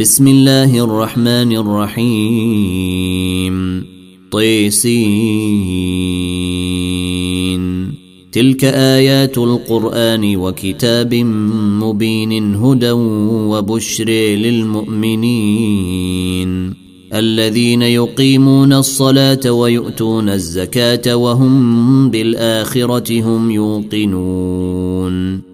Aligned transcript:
بسم 0.00 0.28
الله 0.28 0.84
الرحمن 0.84 1.56
الرحيم. 1.56 3.54
طيسين. 4.32 5.14
تلك 8.32 8.64
آيات 8.64 9.38
القرآن 9.38 10.36
وكتاب 10.36 11.14
مبين 11.14 12.54
هدى 12.54 12.90
وبشر 12.90 14.10
للمؤمنين. 14.10 16.74
الذين 17.14 17.82
يقيمون 17.82 18.72
الصلاة 18.72 19.52
ويؤتون 19.52 20.28
الزكاة 20.28 21.16
وهم 21.16 22.10
بالآخرة 22.10 23.22
هم 23.22 23.50
يوقنون. 23.50 25.53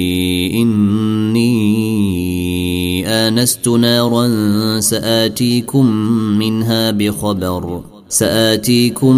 إني 0.61 1.51
آنست 3.07 3.67
نارا 3.67 4.29
سآتيكم 4.79 5.85
منها 6.37 6.91
بخبر 6.91 7.81
سآتيكم 8.09 9.15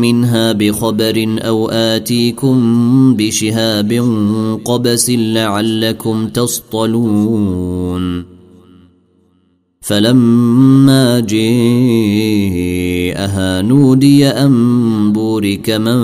منها 0.00 0.52
بخبر 0.52 1.36
أو 1.38 1.68
آتيكم 1.68 2.56
بشهاب 3.16 3.92
قبس 4.64 5.10
لعلكم 5.10 6.28
تصطلون. 6.28 8.24
فلما 9.80 11.20
جاءها 11.20 11.42
نودي 13.62 14.26
أن 14.26 15.09
بورك 15.30 15.70
من 15.70 16.00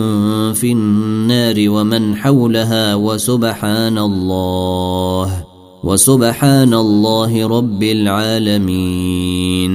في 0.52 0.72
النار 0.72 1.54
ومن 1.58 2.16
حولها 2.16 2.94
وسبحان 2.94 3.98
الله 3.98 5.44
وسبحان 5.84 6.74
الله 6.74 7.46
رب 7.46 7.82
العالمين. 7.82 9.72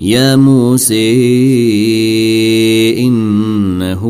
يا 0.00 0.36
موسى 0.36 1.12
إنه 2.98 4.02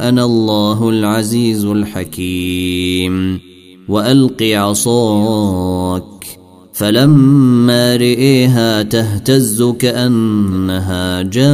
أنا 0.00 0.24
الله 0.24 0.88
العزيز 0.88 1.64
الحكيم. 1.64 3.40
وألق 3.88 4.42
عصاك 4.42 6.11
فلما 6.82 7.96
رئيها 7.96 8.82
تهتز 8.82 9.62
كأنها 9.62 11.22
جان 11.22 11.52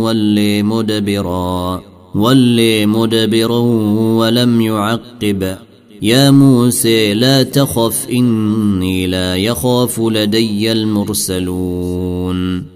ولي 0.00 0.62
مدبرا 0.62 1.82
ولي 2.14 2.86
مدبرا 2.86 3.58
ولم 4.18 4.60
يعقب. 4.60 5.56
يا 6.02 6.30
موسى 6.30 7.14
لا 7.14 7.42
تخف 7.42 8.06
إني 8.10 9.06
لا 9.06 9.36
يخاف 9.36 10.00
لدي 10.00 10.72
المرسلون. 10.72 12.75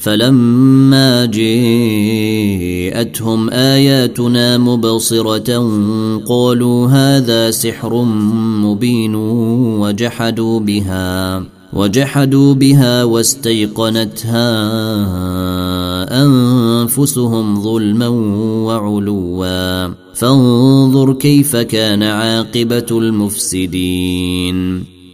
فلما 0.00 1.26
جاءتهم 1.26 1.50
آياتنا 3.50 4.58
مبصرة 4.58 5.70
قالوا 6.26 6.86
هذا 6.86 7.50
سحر 7.50 8.02
مبين 8.64 9.14
وجحدوا 9.14 10.60
بها 10.60 11.42
وجحدوا 11.72 12.54
بها 12.54 13.04
واستيقنتها 13.04 14.50
أنفسهم 16.24 17.62
ظلما 17.62 18.08
وعلوا. 18.66 19.88
فانظر 20.14 21.12
كيف 21.12 21.56
كان 21.56 22.02
عاقبة 22.02 22.86
المفسدين. 22.90 24.84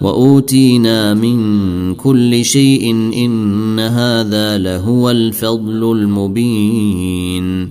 واوتينا 0.00 1.14
من 1.14 1.94
كل 1.94 2.44
شيء 2.44 2.90
ان 3.24 3.80
هذا 3.80 4.58
لهو 4.58 5.10
الفضل 5.10 5.92
المبين 5.92 7.68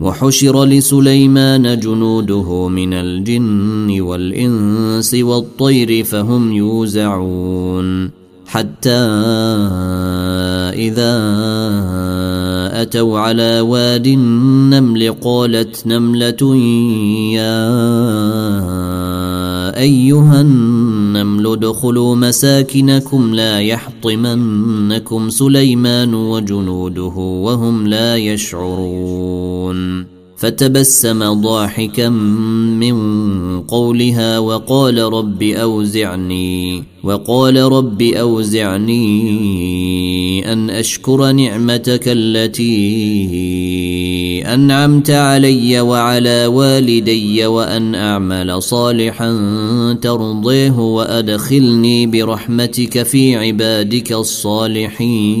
وحشر 0.00 0.64
لسليمان 0.64 1.80
جنوده 1.80 2.68
من 2.68 2.92
الجن 2.92 4.00
والانس 4.00 5.14
والطير 5.14 6.04
فهم 6.04 6.52
يوزعون 6.52 8.10
حتى 8.46 9.00
اذا 10.74 11.14
اتوا 12.82 13.18
على 13.18 13.60
واد 13.60 14.06
النمل 14.06 15.14
قالت 15.20 15.86
نمله 15.86 16.56
يا 17.34 17.70
أيها 19.76 20.40
النمل 20.40 21.46
ادخلوا 21.46 22.16
مساكنكم 22.16 23.34
لا 23.34 23.60
يحطمنكم 23.60 25.30
سليمان 25.30 26.14
وجنوده 26.14 27.14
وهم 27.16 27.86
لا 27.86 28.16
يشعرون. 28.16 30.19
فتبسم 30.40 31.32
ضاحكا 31.32 32.08
من 32.08 32.96
قولها 33.60 34.38
وقال 34.38 34.98
رب 34.98 35.42
أوزعني 35.42 36.84
وقال 37.04 37.56
رب 37.56 38.02
أوزعني 38.02 38.92
أن 40.52 40.70
أشكر 40.70 41.32
نعمتك 41.32 42.02
التي 42.06 42.72
أنعمت 44.54 45.10
علي 45.10 45.80
وعلى 45.80 46.46
والدي 46.46 47.46
وأن 47.46 47.94
أعمل 47.94 48.62
صالحا 48.62 49.32
ترضيه 50.02 50.78
وأدخلني 50.78 52.06
برحمتك 52.06 53.02
في 53.02 53.36
عبادك 53.36 54.12
الصالحين. 54.12 55.40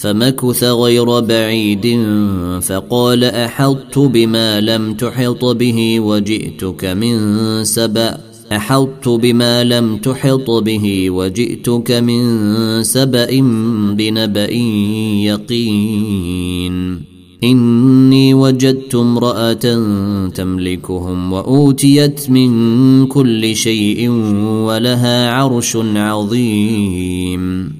فمكث 0.00 0.64
غير 0.64 1.20
بعيد 1.20 2.00
فقال 2.62 3.24
أحطت 3.24 3.98
بما 3.98 4.60
لم 4.60 4.94
تحط 4.94 5.44
به 5.44 6.00
وجئتك 6.00 6.84
من 6.84 7.18
سبأ. 7.64 8.18
أحطت 8.52 9.08
بما 9.08 9.64
لم 9.64 9.96
تحط 9.96 10.50
به 10.50 11.10
وجئتك 11.10 11.90
من 11.90 12.22
سبأ 12.82 13.40
بنبأ 13.96 14.50
يقين. 15.24 17.00
إني 17.44 18.34
وجدت 18.34 18.94
امرأة 18.94 19.78
تملكهم 20.28 21.32
وأوتيت 21.32 22.30
من 22.30 23.06
كل 23.06 23.56
شيء 23.56 24.08
ولها 24.66 25.30
عرش 25.30 25.76
عظيم. 25.76 27.79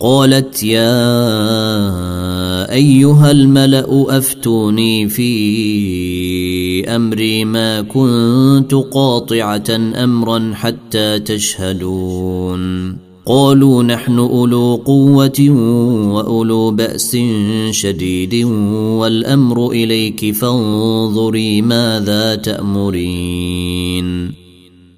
قالت 0.00 0.62
يا 0.62 1.12
أيها 2.72 3.30
الملأ 3.30 4.18
أفتوني 4.18 5.08
في 5.08 6.88
أمري 6.96 7.44
ما 7.44 7.80
كنت 7.80 8.74
قاطعة 8.74 9.64
أمرا 10.04 10.52
حتى 10.54 11.18
تشهدون. 11.18 12.96
قالوا 13.26 13.82
نحن 13.82 14.18
أولو 14.18 14.82
قوة 14.84 15.50
وأولو 16.14 16.70
بأس 16.70 17.16
شديد 17.70 18.44
والأمر 18.44 19.70
إليك 19.70 20.34
فانظري 20.34 21.62
ماذا 21.62 22.34
تأمرين. 22.34 23.96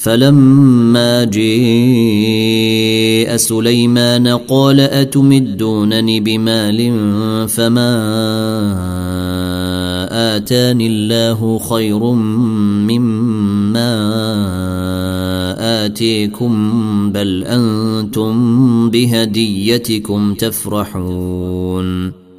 فلما 0.00 1.24
جيء 1.24 2.56
سليمان 3.36 4.28
قال 4.28 4.80
أتمدونني 4.80 6.20
بمال 6.20 6.92
فما 7.48 7.92
آتاني 10.36 10.86
الله 10.86 11.58
خير 11.58 11.98
مما 12.88 13.96
آتيكم 15.84 16.52
بل 17.12 17.44
أنتم 17.44 18.90
بهديتكم 18.90 20.34
تفرحون 20.34 22.19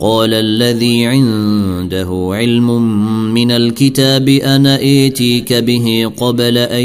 قال 0.00 0.34
الذي 0.34 1.06
عنده 1.06 2.28
علم 2.32 2.68
من 3.34 3.50
الكتاب 3.50 4.28
أنا 4.28 4.76
ائتيك 4.76 5.52
به 5.52 6.12
قبل 6.16 6.58
أن 6.58 6.84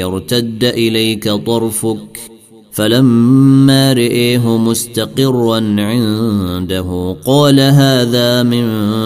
يرتد 0.00 0.64
إليك 0.64 1.28
طرفك. 1.28 2.34
فلما 2.74 3.92
رئيه 3.92 4.58
مستقرا 4.58 5.56
عنده 5.78 7.16
قال 7.26 7.60
هذا 7.60 8.42
من 8.42 8.64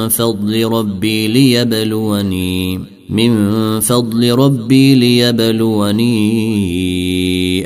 فضل 0.09 0.64
ربي 0.64 1.28
ليبلوني 1.28 2.80
من 3.11 3.80
فضل 3.80 4.35
ربي 4.35 4.95
ليبلوني 4.95 6.09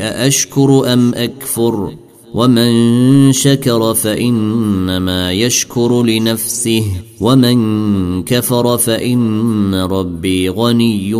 أأشكر 0.02 0.92
أم 0.92 1.14
أكفر؟ 1.14 1.92
ومن 2.34 3.32
شكر 3.32 3.94
فإنما 3.94 5.32
يشكر 5.32 6.02
لنفسه 6.02 6.84
ومن 7.20 8.22
كفر 8.22 8.78
فإن 8.78 9.74
ربي 9.74 10.48
غني 10.48 11.14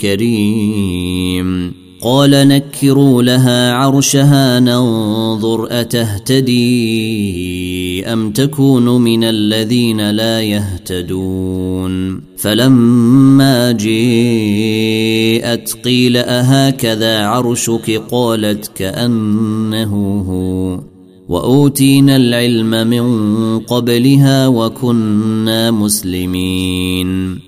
كريم. 0.00 1.87
قال 2.02 2.30
نكروا 2.30 3.22
لها 3.22 3.72
عرشها 3.72 4.60
ننظر 4.60 5.66
أتهتدي 5.70 6.68
أم 8.06 8.30
تكون 8.30 9.00
من 9.00 9.24
الذين 9.24 10.10
لا 10.10 10.42
يهتدون. 10.42 12.20
فلما 12.36 13.72
جيءت 13.72 15.76
قيل 15.84 16.16
أهكذا 16.16 17.18
عرشك؟ 17.18 18.02
قالت 18.10 18.70
كأنه 18.76 20.24
هو. 20.28 20.80
وأوتينا 21.28 22.16
العلم 22.16 22.86
من 22.86 23.58
قبلها 23.58 24.48
وكنا 24.48 25.70
مسلمين. 25.70 27.47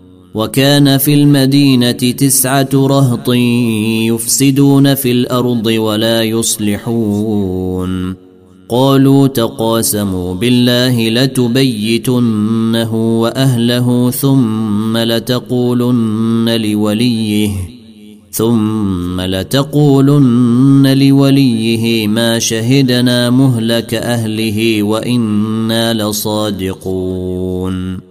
وكان 0.33 0.97
في 0.97 1.13
المدينة 1.13 1.91
تسعة 1.91 2.69
رهط 2.73 3.29
يفسدون 4.09 4.95
في 4.95 5.11
الأرض 5.11 5.65
ولا 5.65 6.23
يصلحون. 6.23 8.15
قالوا 8.69 9.27
تقاسموا 9.27 10.33
بالله 10.33 11.09
لتبيتنه 11.09 13.21
وأهله 13.21 14.11
ثم 14.11 14.97
لتقولن 14.97 16.61
لوليه 16.61 17.51
ثم 18.31 19.21
لتقولن 19.21 20.97
لوليه 20.97 22.07
ما 22.07 22.39
شهدنا 22.39 23.29
مهلك 23.29 23.93
أهله 23.93 24.83
وإنا 24.83 25.93
لصادقون. 25.93 28.10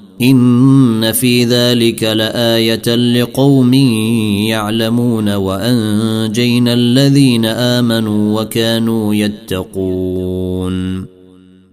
إن 0.21 1.11
في 1.11 1.45
ذلك 1.45 2.03
لآية 2.03 2.95
لقوم 2.95 3.73
يعلمون 3.73 5.29
وأنجينا 5.29 6.73
الذين 6.73 7.45
آمنوا 7.45 8.41
وكانوا 8.41 9.15
يتقون. 9.15 11.05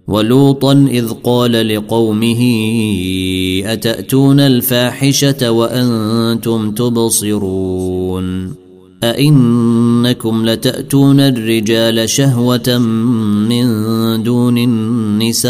ولوطا 0.07 0.87
إذ 0.91 1.09
قال 1.23 1.75
لقومه 1.75 2.41
أتأتون 3.65 4.39
الفاحشة 4.39 5.51
وأنتم 5.51 6.71
تبصرون؟ 6.71 8.53
أئنكم 9.03 10.45
لتأتون 10.45 11.19
الرجال 11.19 12.09
شهوة 12.09 12.77
من 13.49 13.67
دون 14.23 14.57
النساء؟ 14.57 15.49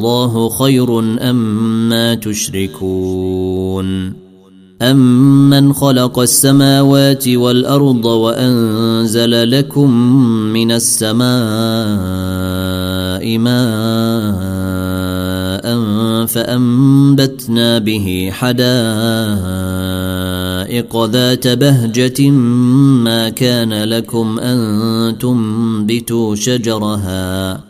الله 0.00 0.48
خير 0.48 0.98
أما 1.30 2.14
تشركون 2.14 3.86
أمن 4.82 5.72
خلق 5.72 6.18
السماوات 6.18 7.28
والأرض 7.28 8.04
وأنزل 8.04 9.50
لكم 9.50 9.90
من 10.52 10.72
السماء 10.72 11.28
ماء 13.38 14.80
فأنبتنا 16.26 17.78
به 17.78 18.30
حدائق 18.32 18.64
ذات 21.04 21.48
بهجة 21.48 22.30
ما 22.30 23.28
كان 23.28 23.84
لكم 23.84 24.38
أن 24.38 25.18
تنبتوا 25.18 26.34
شجرها 26.34 27.69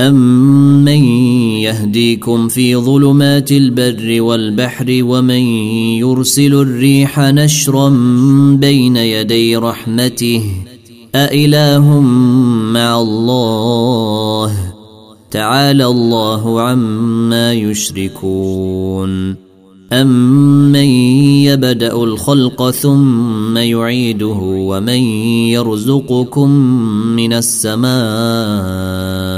أمن 0.00 1.04
يهديكم 1.58 2.48
في 2.48 2.76
ظلمات 2.76 3.52
البر 3.52 4.22
والبحر 4.22 4.86
ومن 5.02 5.40
يرسل 5.98 6.54
الريح 6.54 7.20
نشرا 7.20 7.88
بين 8.60 8.96
يدي 8.96 9.56
رحمته 9.56 10.42
أإله 11.14 12.00
مع 12.72 13.00
الله 13.00 14.52
تعالى 15.30 15.86
الله 15.86 16.60
عما 16.60 17.52
يشركون 17.52 19.36
أمن 19.92 20.74
يبدأ 21.44 21.92
الخلق 21.92 22.70
ثم 22.70 23.56
يعيده 23.56 24.38
ومن 24.42 25.00
يرزقكم 25.48 26.50
من 27.16 27.32
السماء 27.32 29.37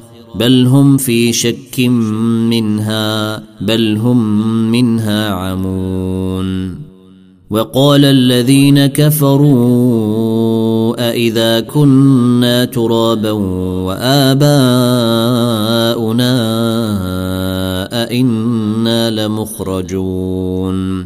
بل 0.35 0.65
هم 0.65 0.97
في 0.97 1.33
شك 1.33 1.79
منها 2.49 3.43
بل 3.61 3.97
هم 3.97 4.41
منها 4.71 5.29
عمون. 5.29 6.81
وقال 7.51 8.05
الذين 8.05 8.85
كفروا 8.85 10.01
أإذا 11.09 11.59
كنا 11.59 12.65
ترابا 12.65 13.31
وآباؤنا 13.31 14.51
أئنا 18.03 19.09
لمخرجون. 19.09 21.05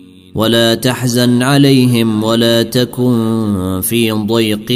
ولا 0.35 0.75
تحزن 0.75 1.43
عليهم 1.43 2.23
ولا 2.23 2.63
تكن 2.63 3.79
في 3.83 4.11
ضيق 4.11 4.71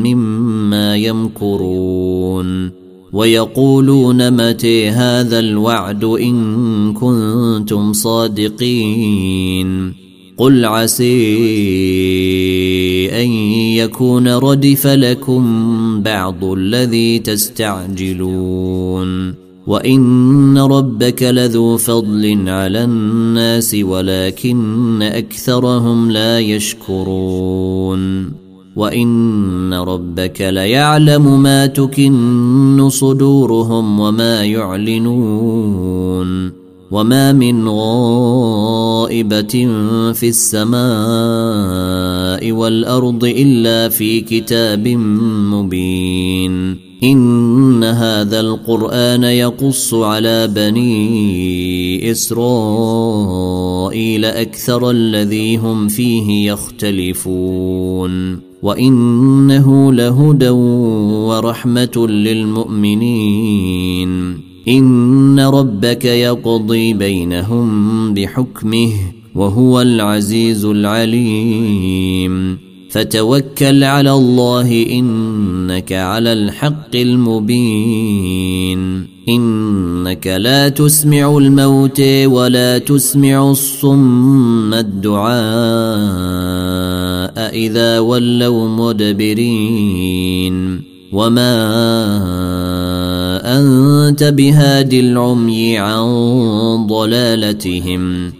مما 0.00 0.96
يمكرون 0.96 2.70
ويقولون 3.12 4.30
متى 4.30 4.88
هذا 4.88 5.38
الوعد 5.38 6.04
إن 6.04 6.92
كنتم 6.92 7.92
صادقين 7.92 9.40
قل 10.36 10.64
عسي 10.64 11.10
أن 13.22 13.30
يكون 13.76 14.28
ردف 14.28 14.86
لكم 14.86 16.02
بعض 16.02 16.44
الذي 16.44 17.18
تستعجلون 17.18 18.60
وان 19.70 20.58
ربك 20.58 21.22
لذو 21.22 21.76
فضل 21.76 22.48
على 22.48 22.84
الناس 22.84 23.76
ولكن 23.82 25.02
اكثرهم 25.02 26.10
لا 26.10 26.38
يشكرون 26.38 28.32
وان 28.76 29.74
ربك 29.74 30.40
ليعلم 30.40 31.42
ما 31.42 31.66
تكن 31.66 32.88
صدورهم 32.90 34.00
وما 34.00 34.44
يعلنون 34.44 35.90
وما 36.90 37.32
من 37.32 37.68
غائبه 37.68 39.68
في 40.12 40.28
السماء 40.28 40.80
والارض 42.52 43.24
الا 43.24 43.88
في 43.88 44.20
كتاب 44.20 44.88
مبين 44.88 46.89
إن 47.04 47.84
هذا 47.84 48.40
القرآن 48.40 49.24
يقص 49.24 49.94
على 49.94 50.48
بني 50.48 52.10
إسرائيل 52.10 53.54
أكثر 54.24 54.90
الذي 54.90 55.56
هم 55.56 55.88
فيه 55.88 56.52
يختلفون 56.52 58.40
وإنه 58.62 59.92
لهدى 59.92 60.48
ورحمة 60.48 62.06
للمؤمنين 62.08 63.60
إن 64.68 65.40
ربك 65.40 66.04
يقضي 66.04 66.92
بينهم 66.92 68.14
بحكمه 68.14 68.92
وهو 69.34 69.80
العزيز 69.80 70.64
العليم 70.64 72.58
فتوكل 72.90 73.84
على 73.84 74.12
الله 74.12 74.86
إنك 74.90 75.92
على 75.92 76.32
الحق 76.32 76.96
المبين. 76.96 78.80
إنك 79.28 80.26
لا 80.26 80.68
تسمع 80.68 81.38
الموت 81.38 82.00
ولا 82.24 82.78
تسمع 82.78 83.50
الصم 83.50 84.74
الدعاء 84.74 85.30
إذا 87.54 87.98
ولوا 87.98 88.68
مدبرين. 88.68 90.50
وما 91.12 91.56
أنت 93.58 94.24
بهاد 94.24 94.92
العمي 94.92 95.78
عن 95.78 96.06
ضلالتهم. 96.86 98.39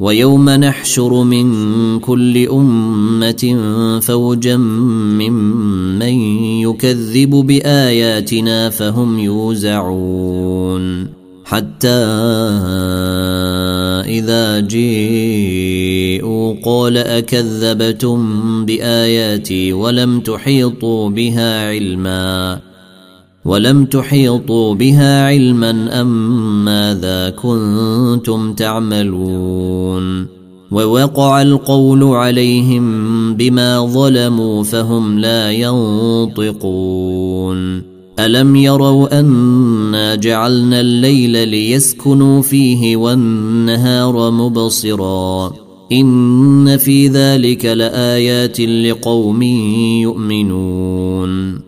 ويوم 0.00 0.50
نحشر 0.50 1.22
من 1.22 2.00
كل 2.00 2.48
أمة 2.48 3.58
فوجا 4.02 4.56
ممن 4.56 6.02
يكذب 6.62 7.30
بآياتنا 7.30 8.70
فهم 8.70 9.18
يوزعون 9.18 11.08
حتى 11.44 11.88
إذا 14.06 14.60
جيءوا 14.60 16.54
قال 16.64 16.96
أكذبتم 16.98 18.64
بآياتي 18.64 19.72
ولم 19.72 20.20
تحيطوا 20.20 21.10
بها 21.10 21.68
علما 21.68 22.60
ولم 23.48 23.84
تحيطوا 23.84 24.74
بها 24.74 25.26
علما 25.26 26.00
أم 26.00 26.64
ماذا 26.64 27.30
كنتم 27.30 28.52
تعملون 28.52 30.26
ووقع 30.72 31.42
القول 31.42 32.04
عليهم 32.04 33.34
بما 33.34 33.86
ظلموا 33.86 34.64
فهم 34.64 35.18
لا 35.18 35.52
ينطقون 35.52 36.78
ألم 38.18 38.56
يروا 38.56 39.20
انا 39.20 40.14
جعلنا 40.14 40.80
الليل 40.80 41.48
ليسكنوا 41.48 42.42
فيه 42.42 42.96
والنهار 42.96 44.30
مبصرا 44.30 45.52
إن 45.92 46.76
في 46.76 47.08
ذلك 47.08 47.64
لآيات 47.64 48.60
لقوم 48.60 49.42
يؤمنون 50.02 51.67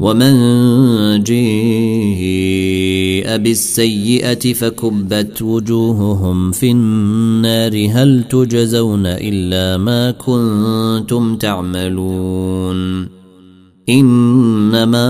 ومن 0.00 0.34
جاء 1.22 1.38
بالسيئه 3.38 4.52
فكبت 4.52 5.42
وجوههم 5.42 6.52
في 6.52 6.70
النار 6.70 7.88
هل 7.90 8.24
تجزون 8.30 9.06
الا 9.06 9.76
ما 9.76 10.10
كنتم 10.10 11.36
تعملون 11.36 13.08
انما 13.88 15.08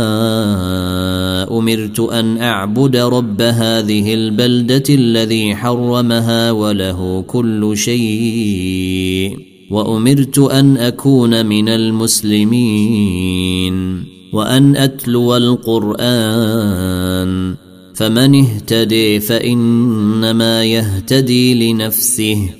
امرت 1.58 2.00
ان 2.00 2.38
اعبد 2.38 2.96
رب 2.96 3.42
هذه 3.42 4.14
البلده 4.14 4.84
الذي 4.94 5.56
حرمها 5.56 6.50
وله 6.50 7.24
كل 7.26 7.72
شيء 7.76 9.38
وامرت 9.70 10.38
ان 10.38 10.76
اكون 10.76 11.46
من 11.46 11.68
المسلمين 11.68 13.34
وأن 14.34 14.76
أتلو 14.76 15.36
القرآن 15.36 16.84
فمن 17.94 18.34
اهتدي 18.34 19.20
فإنما 19.20 20.64
يهتدي 20.64 21.72
لنفسه 21.72 22.50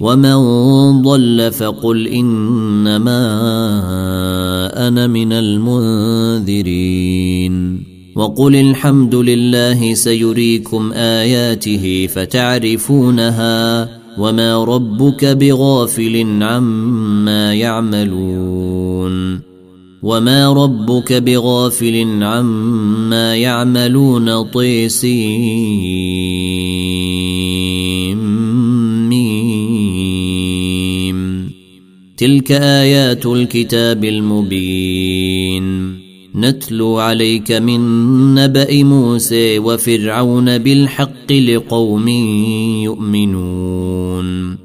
ومن 0.00 0.36
ضل 1.02 1.52
فقل 1.52 2.08
إنما 2.08 3.20
أنا 4.88 5.06
من 5.06 5.32
المنذرين 5.32 7.04
وقل 8.16 8.56
الحمد 8.56 9.14
لله 9.14 9.94
سيريكم 9.94 10.92
آياته 10.92 12.08
فتعرفونها 12.14 13.88
وما 14.18 14.64
ربك 14.64 15.24
بغافل 15.24 16.42
عما 16.42 17.54
يعملون 17.54 19.53
وما 20.04 20.52
ربك 20.52 21.12
بغافل 21.12 22.22
عما 22.22 23.36
يعملون 23.36 24.42
طيسين. 24.42 25.24
تلك 32.16 32.52
ايات 32.52 33.26
الكتاب 33.26 34.04
المبين. 34.04 35.94
نتلو 36.34 36.98
عليك 36.98 37.52
من 37.52 37.80
نبا 38.34 38.84
موسى 38.84 39.58
وفرعون 39.58 40.58
بالحق 40.58 41.32
لقوم 41.32 42.08
يؤمنون. 42.84 44.63